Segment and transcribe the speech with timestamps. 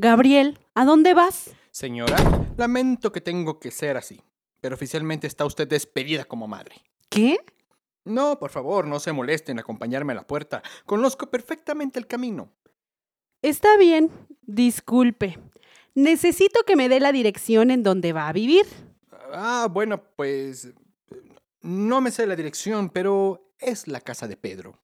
[0.00, 1.50] Gabriel, ¿a dónde vas?
[1.72, 2.16] Señora,
[2.56, 4.22] lamento que tengo que ser así,
[4.60, 6.76] pero oficialmente está usted despedida como madre.
[7.08, 7.38] ¿Qué?
[8.04, 10.62] No, por favor, no se molesten en acompañarme a la puerta.
[10.86, 12.52] Conozco perfectamente el camino.
[13.42, 14.08] Está bien,
[14.42, 15.36] disculpe.
[15.96, 18.66] Necesito que me dé la dirección en donde va a vivir.
[19.32, 20.72] Ah, bueno, pues...
[21.60, 24.78] No me sé la dirección, pero es la casa de Pedro.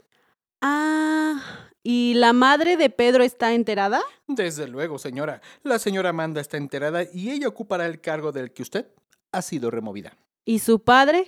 [0.67, 4.01] Ah, ¿y la madre de Pedro está enterada?
[4.27, 5.43] Desde luego, señora.
[5.63, 8.87] La señora Amanda está enterada y ella ocupará el cargo del que usted
[9.31, 10.17] ha sido removida.
[10.47, 11.27] ¿Y su padre?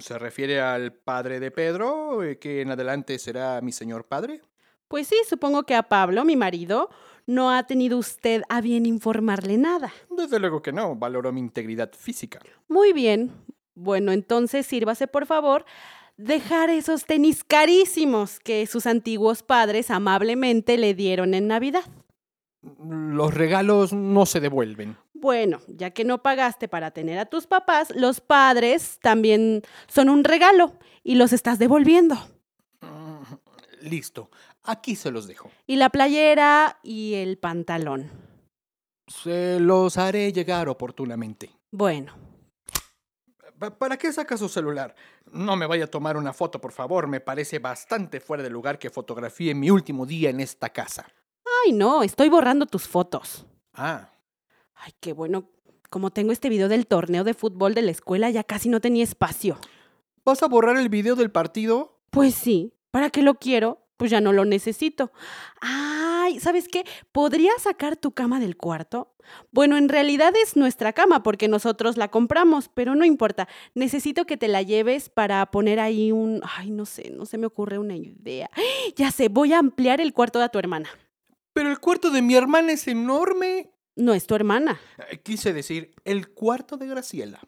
[0.00, 4.42] ¿Se refiere al padre de Pedro, eh, que en adelante será mi señor padre?
[4.86, 6.90] Pues sí, supongo que a Pablo, mi marido,
[7.24, 9.94] no ha tenido usted a bien informarle nada.
[10.10, 12.38] Desde luego que no, valoro mi integridad física.
[12.68, 13.32] Muy bien.
[13.74, 15.64] Bueno, entonces sírvase, por favor,
[16.18, 21.84] dejar esos tenis carísimos que sus antiguos padres amablemente le dieron en Navidad.
[22.84, 24.96] Los regalos no se devuelven.
[25.14, 30.24] Bueno, ya que no pagaste para tener a tus papás, los padres también son un
[30.24, 32.16] regalo y los estás devolviendo.
[32.80, 34.30] Mm, Listo,
[34.64, 35.50] aquí se los dejo.
[35.66, 38.10] Y la playera y el pantalón.
[39.06, 41.50] Se los haré llegar oportunamente.
[41.70, 42.12] Bueno,
[43.58, 44.94] ¿Para qué saca su celular?
[45.32, 47.08] No me vaya a tomar una foto, por favor.
[47.08, 51.06] Me parece bastante fuera de lugar que fotografíe mi último día en esta casa.
[51.64, 53.46] ay no, estoy borrando tus fotos.
[53.74, 54.10] Ah,
[54.74, 55.48] Ay, qué bueno.
[55.90, 59.04] Como tengo este video del torneo de fútbol de la escuela, ya casi no tenía
[59.04, 59.58] espacio.
[60.24, 61.98] ¿vas a borrar el video del partido?
[62.10, 63.87] Pues sí, ¿para qué lo quiero?
[63.98, 65.12] Pues ya no lo necesito.
[65.60, 66.84] Ay, ¿sabes qué?
[67.12, 69.14] ¿Podría sacar tu cama del cuarto?
[69.50, 73.48] Bueno, en realidad es nuestra cama porque nosotros la compramos, pero no importa.
[73.74, 76.40] Necesito que te la lleves para poner ahí un...
[76.56, 78.48] Ay, no sé, no se me ocurre una idea.
[78.96, 80.88] Ya sé, voy a ampliar el cuarto de tu hermana.
[81.52, 83.70] Pero el cuarto de mi hermana es enorme.
[83.96, 84.80] No es tu hermana.
[85.10, 87.40] Eh, Quise decir, el cuarto de Graciela.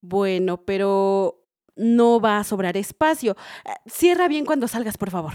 [0.00, 1.46] Bueno, pero
[1.76, 3.36] no va a sobrar espacio.
[3.64, 5.34] Eh, Cierra bien cuando salgas, por favor.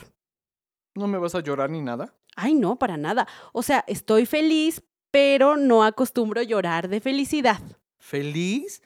[0.96, 2.16] ¿No me vas a llorar ni nada?
[2.36, 3.28] Ay, no, para nada.
[3.54, 7.60] O sea, estoy feliz, pero no acostumbro llorar de felicidad.
[7.98, 8.82] ¿Feliz?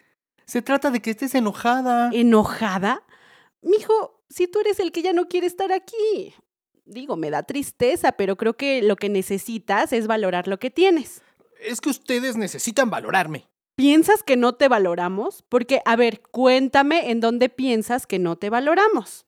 [0.46, 2.10] Se trata de que estés enojada.
[2.14, 3.04] ¿Enojada?
[3.62, 6.34] Mijo, si tú eres el que ya no quiere estar aquí.
[6.86, 11.22] Digo, me da tristeza, pero creo que lo que necesitas es valorar lo que tienes.
[11.62, 13.48] Es que ustedes necesitan valorarme.
[13.76, 15.44] ¿Piensas que no te valoramos?
[15.48, 19.26] Porque, a ver, cuéntame en dónde piensas que no te valoramos.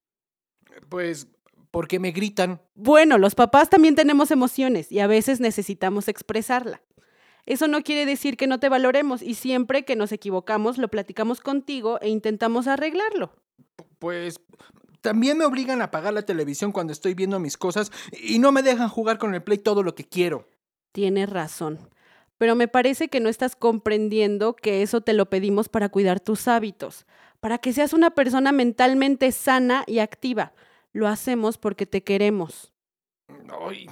[0.89, 1.27] Pues
[1.75, 2.61] porque me gritan.
[2.73, 6.81] Bueno, los papás también tenemos emociones y a veces necesitamos expresarla.
[7.45, 11.41] Eso no quiere decir que no te valoremos y siempre que nos equivocamos lo platicamos
[11.41, 13.33] contigo e intentamos arreglarlo.
[13.99, 14.39] Pues
[15.01, 18.63] también me obligan a apagar la televisión cuando estoy viendo mis cosas y no me
[18.63, 20.47] dejan jugar con el play todo lo que quiero.
[20.93, 21.89] Tienes razón,
[22.37, 26.47] pero me parece que no estás comprendiendo que eso te lo pedimos para cuidar tus
[26.47, 27.05] hábitos,
[27.41, 30.53] para que seas una persona mentalmente sana y activa.
[30.95, 32.71] Lo hacemos porque te queremos.
[33.67, 33.87] Ay,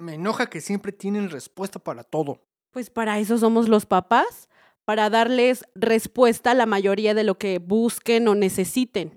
[0.00, 2.42] me enoja que siempre tienen respuesta para todo.
[2.70, 4.48] Pues para eso somos los papás,
[4.86, 9.12] para darles respuesta a la mayoría de lo que busquen o necesiten.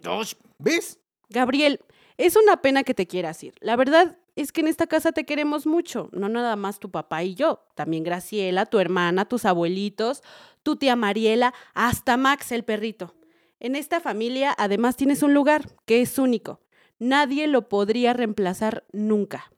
[0.59, 1.00] ¿Ves?
[1.29, 1.79] Gabriel,
[2.17, 3.53] es una pena que te quieras ir.
[3.61, 7.23] La verdad es que en esta casa te queremos mucho, no nada más tu papá
[7.23, 10.21] y yo, también Graciela, tu hermana, tus abuelitos,
[10.63, 13.15] tu tía Mariela, hasta Max el perrito.
[13.61, 16.59] En esta familia además tienes un lugar que es único.
[17.01, 19.51] Nadie lo podría reemplazar nunca.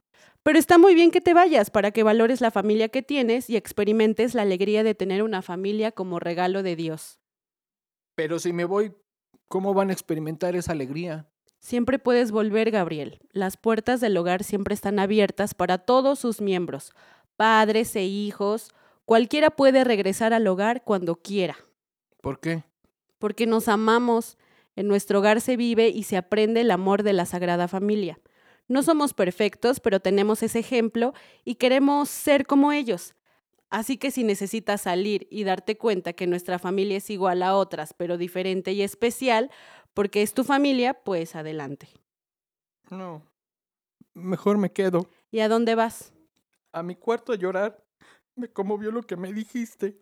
[0.43, 3.57] Pero está muy bien que te vayas para que valores la familia que tienes y
[3.57, 7.19] experimentes la alegría de tener una familia como regalo de Dios.
[8.15, 8.93] Pero si me voy,
[9.49, 11.27] ¿cómo van a experimentar esa alegría?
[11.59, 13.19] Siempre puedes volver, Gabriel.
[13.33, 16.93] Las puertas del hogar siempre están abiertas para todos sus miembros,
[17.35, 18.71] padres e hijos.
[19.03, 21.57] Cualquiera puede regresar al hogar cuando quiera.
[22.21, 22.63] ¿Por qué?
[23.19, 24.37] Porque nos amamos.
[24.75, 28.19] En nuestro hogar se vive y se aprende el amor de la Sagrada Familia.
[28.67, 33.13] No somos perfectos, pero tenemos ese ejemplo y queremos ser como ellos.
[33.69, 37.93] Así que si necesitas salir y darte cuenta que nuestra familia es igual a otras,
[37.93, 39.49] pero diferente y especial,
[39.93, 41.87] porque es tu familia, pues adelante.
[42.89, 43.23] No.
[44.13, 45.09] Mejor me quedo.
[45.31, 46.13] ¿Y a dónde vas?
[46.71, 47.83] A mi cuarto a llorar.
[48.35, 49.99] Me conmovió lo que me dijiste.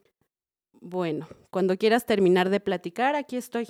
[0.74, 3.70] Bueno, cuando quieras terminar de platicar, aquí estoy.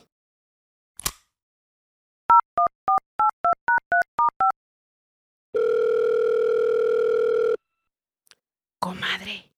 [8.91, 9.49] Comadre.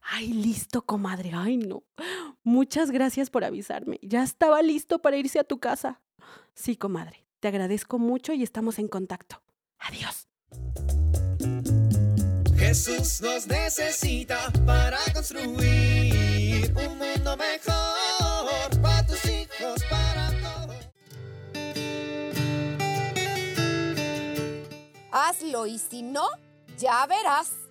[0.00, 1.32] Ay, listo, comadre.
[1.34, 1.82] Ay, no.
[2.44, 3.98] Muchas gracias por avisarme.
[4.00, 6.00] Ya estaba listo para irse a tu casa.
[6.54, 7.26] Sí, comadre.
[7.40, 9.42] Te agradezco mucho y estamos en contacto.
[9.80, 10.28] Adiós.
[12.56, 20.76] Jesús nos necesita para construir un mundo mejor para tus hijos, para todos.
[25.10, 26.28] Hazlo y si no,
[26.78, 27.67] ya verás.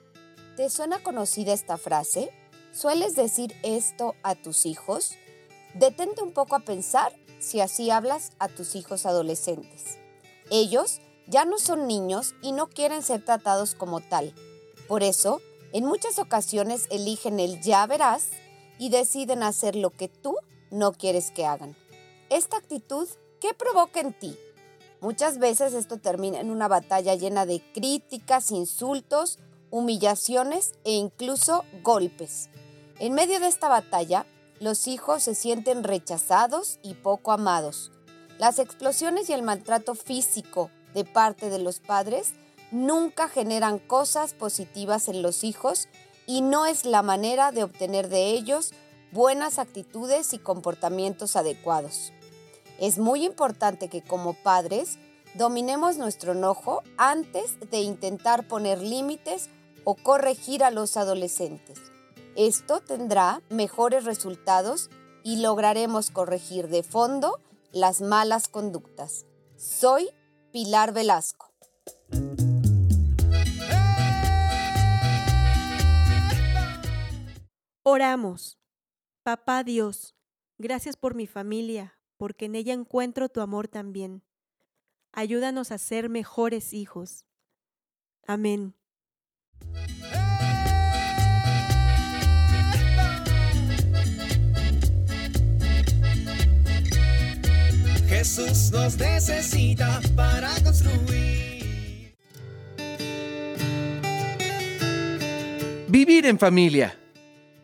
[0.58, 2.32] ¿Te suena conocida esta frase?
[2.74, 5.12] ¿Sueles decir esto a tus hijos?
[5.76, 10.00] Detente un poco a pensar si así hablas a tus hijos adolescentes.
[10.50, 14.34] Ellos ya no son niños y no quieren ser tratados como tal.
[14.88, 15.42] Por eso,
[15.74, 18.30] en muchas ocasiones eligen el ya verás
[18.80, 20.38] y deciden hacer lo que tú
[20.72, 21.76] no quieres que hagan.
[22.32, 23.08] Esta actitud,
[23.40, 24.36] ¿qué provoca en ti?
[25.02, 29.38] Muchas veces esto termina en una batalla llena de críticas, insultos,
[29.70, 32.50] humillaciones e incluso golpes.
[33.00, 34.26] En medio de esta batalla,
[34.60, 37.92] los hijos se sienten rechazados y poco amados.
[38.40, 42.34] Las explosiones y el maltrato físico de parte de los padres
[42.72, 45.88] nunca generan cosas positivas en los hijos
[46.26, 48.74] y no es la manera de obtener de ellos
[49.12, 52.12] buenas actitudes y comportamientos adecuados.
[52.80, 54.98] Es muy importante que como padres
[55.36, 59.50] dominemos nuestro enojo antes de intentar poner límites
[59.90, 61.80] o corregir a los adolescentes.
[62.36, 64.90] Esto tendrá mejores resultados
[65.24, 67.40] y lograremos corregir de fondo
[67.72, 69.26] las malas conductas.
[69.56, 70.10] Soy
[70.52, 71.54] Pilar Velasco.
[77.84, 78.60] Oramos.
[79.24, 80.16] Papá Dios,
[80.58, 84.22] gracias por mi familia, porque en ella encuentro tu amor también.
[85.14, 87.24] Ayúdanos a ser mejores hijos.
[88.26, 88.77] Amén.
[98.08, 102.16] Jesús nos necesita para construir.
[105.88, 106.98] Vivir en familia.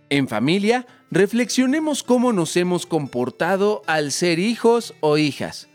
[0.10, 5.70] En familia, reflexionemos cómo nos hemos comportado al ser hijos o hijas.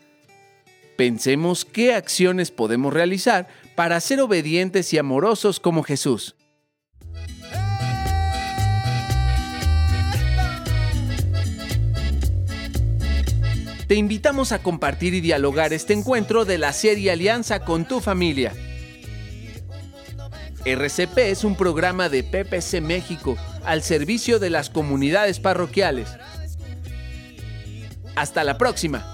[0.96, 3.48] Pensemos qué acciones podemos realizar
[3.78, 6.34] para ser obedientes y amorosos como Jesús.
[13.86, 18.52] Te invitamos a compartir y dialogar este encuentro de la serie Alianza con tu familia.
[20.64, 26.08] RCP es un programa de PPC México al servicio de las comunidades parroquiales.
[28.16, 29.06] Hasta la próxima.